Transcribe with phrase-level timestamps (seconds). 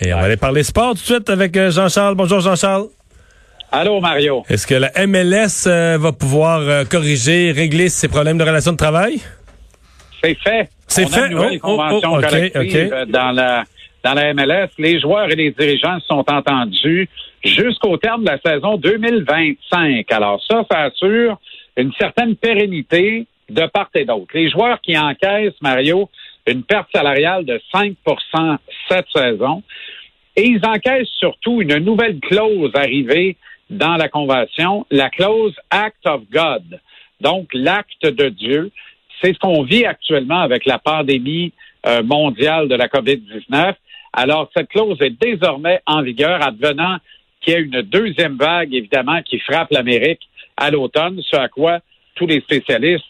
[0.00, 2.14] Et on va aller parler sport tout de suite avec euh, Jean-Charles.
[2.14, 2.86] Bonjour Jean-Charles.
[3.70, 4.44] Allô Mario.
[4.48, 8.76] Est-ce que la MLS euh, va pouvoir euh, corriger, régler ses problèmes de relations de
[8.76, 9.20] travail?
[10.22, 10.68] C'est fait.
[10.86, 11.20] C'est fait.
[11.22, 12.92] A une nouvelle Oh, oh, convention oh, ok, collective ok.
[12.92, 13.64] euh, dans la
[14.04, 14.68] dans la MLS.
[14.78, 17.08] Les joueurs et les dirigeants se sont entendus
[17.44, 20.10] jusqu'au terme de la saison 2025.
[20.12, 21.38] Alors ça, ça assure
[21.76, 24.28] une certaine pérennité de part et d'autre.
[24.34, 26.08] Les joueurs qui encaissent, Mario,
[26.46, 28.58] une perte salariale de 5%
[28.88, 29.62] cette saison.
[30.36, 33.36] Et ils encaissent surtout une nouvelle clause arrivée
[33.70, 36.80] dans la convention, la clause Act of God.
[37.20, 38.70] Donc, l'acte de Dieu.
[39.22, 41.52] C'est ce qu'on vit actuellement avec la pandémie
[41.86, 43.74] euh, mondiale de la COVID-19.
[44.12, 46.98] Alors, cette clause est désormais en vigueur, advenant
[47.40, 51.80] qu'il y ait une deuxième vague, évidemment, qui frappe l'Amérique à l'automne, ce à quoi
[52.14, 53.04] tous les spécialistes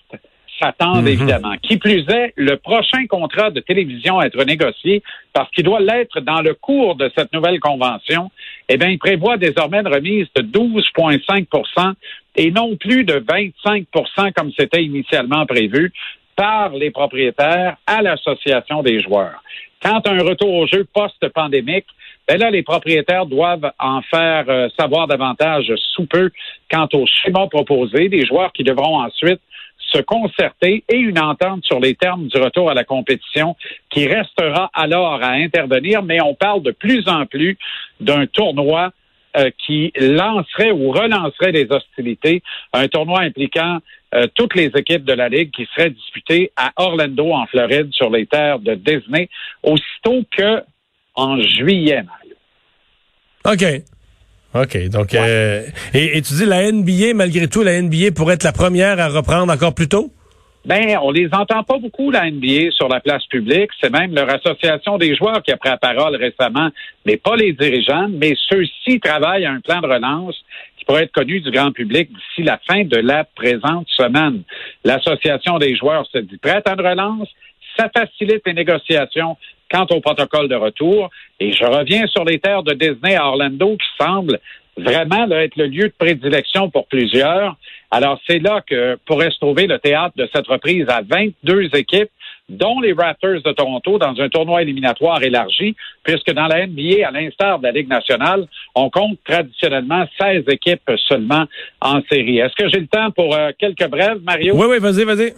[0.60, 1.08] s'attendent Mhm.
[1.08, 1.54] évidemment.
[1.62, 6.20] Qui plus est, le prochain contrat de télévision à être négocié, parce qu'il doit l'être
[6.20, 8.30] dans le cours de cette nouvelle convention,
[8.68, 11.94] eh bien, il prévoit désormais une remise de 12,5%
[12.36, 15.92] et non plus de 25% comme c'était initialement prévu
[16.36, 19.42] par les propriétaires à l'association des joueurs.
[19.82, 21.86] Quand un retour au jeu post-pandémique,
[22.27, 26.30] ben là, les propriétaires doivent en faire euh, savoir davantage sous peu
[26.70, 29.41] quant au schéma proposé, des joueurs qui devront ensuite
[29.78, 33.56] se concerter et une entente sur les termes du retour à la compétition
[33.91, 37.56] qui restera alors à intervenir, mais on parle de plus en plus
[38.00, 38.92] d'un tournoi
[39.36, 43.78] euh, qui lancerait ou relancerait les hostilités, un tournoi impliquant
[44.14, 48.11] euh, toutes les équipes de la Ligue qui serait disputé à Orlando, en Floride, sur
[48.11, 49.28] les terres de Disney,
[49.62, 50.62] aussitôt que
[51.16, 52.34] en juillet, Mario.
[53.44, 53.94] OK.
[54.55, 54.88] OK.
[54.88, 58.52] Donc, euh, et, et tu dis la NBA, malgré tout, la NBA pourrait être la
[58.52, 60.12] première à reprendre encore plus tôt?
[60.64, 63.70] Ben, on les entend pas beaucoup, la NBA, sur la place publique.
[63.82, 66.70] C'est même leur association des joueurs qui a pris la parole récemment,
[67.05, 68.08] mais pas les dirigeants.
[68.08, 70.36] Mais ceux-ci travaillent à un plan de relance
[70.78, 74.42] qui pourrait être connu du grand public d'ici la fin de la présente semaine.
[74.84, 77.28] L'association des joueurs se dit prête à une relance.
[77.76, 79.36] Ça facilite les négociations
[79.74, 81.10] quant au protocole de retour.
[81.40, 84.38] Et je reviens sur les terres de Disney à Orlando qui semble
[84.76, 87.56] vraiment être le lieu de prédilection pour plusieurs.
[87.90, 92.10] Alors, c'est là que pourrait se trouver le théâtre de cette reprise à 22 équipes,
[92.48, 97.10] dont les Raptors de Toronto, dans un tournoi éliminatoire élargi, puisque dans la NBA, à
[97.12, 101.44] l'instar de la Ligue nationale, on compte traditionnellement 16 équipes seulement
[101.80, 102.38] en série.
[102.38, 104.54] Est-ce que j'ai le temps pour euh, quelques brèves, Mario?
[104.56, 105.32] Oui, oui, vas-y, vas-y.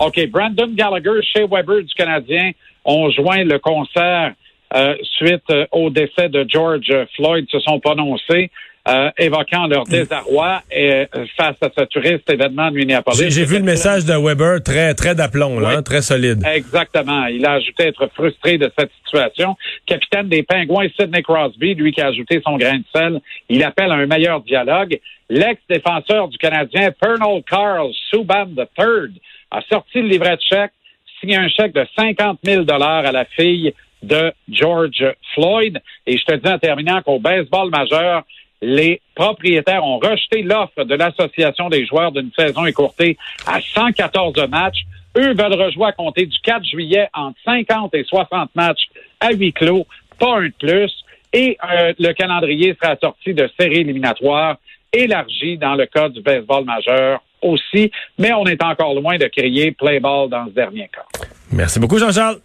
[0.00, 0.26] OK.
[0.28, 2.52] Brandon Gallagher, chez Weber du Canadien,
[2.84, 4.34] ont joint le concert
[4.74, 8.50] euh, suite euh, au décès de George Floyd, se sont prononcés,
[8.88, 11.04] euh, évoquant leur désarroi euh,
[11.36, 13.18] face à ce touriste événement de Minneapolis.
[13.18, 15.74] J'ai j'ai vu le message de Weber très, très d'aplomb, là, Oui.
[15.76, 16.42] hein, très solide.
[16.46, 17.26] Exactement.
[17.26, 19.56] Il a ajouté être frustré de cette situation.
[19.86, 23.90] Capitaine des Pingouins, Sidney Crosby, lui qui a ajouté son grain de sel, il appelle
[23.92, 24.98] à un meilleur dialogue.
[25.30, 29.20] L'ex-défenseur du Canadien, Pernal Carl Subban III,
[29.50, 30.72] a sorti le livret de chèque,
[31.20, 35.78] signé un chèque de 50 000 à la fille de George Floyd.
[36.06, 38.22] Et je te dis en terminant qu'au baseball majeur,
[38.60, 44.84] les propriétaires ont rejeté l'offre de l'Association des joueurs d'une saison écourtée à 114 matchs.
[45.16, 48.88] Eux veulent rejouer à compter du 4 juillet entre 50 et 60 matchs
[49.20, 49.86] à huis clos,
[50.18, 50.92] pas un de plus.
[51.32, 54.56] Et euh, le calendrier sera assorti de séries éliminatoires
[54.92, 57.90] élargies dans le cas du baseball majeur aussi.
[58.18, 61.04] Mais on est encore loin de crier play ball dans ce dernier cas.
[61.52, 62.38] Merci beaucoup, Jean-Charles.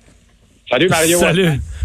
[0.69, 1.18] Salut Mario.
[1.18, 1.59] Salut.